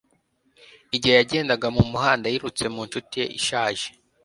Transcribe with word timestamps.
Igihe 0.95 1.13
yagendaga 1.19 1.67
mu 1.75 1.83
muhanda, 1.91 2.25
yirutse 2.31 2.63
mu 2.73 2.81
nshuti 2.87 3.13
ye 3.21 3.25
ishaje. 3.39 3.87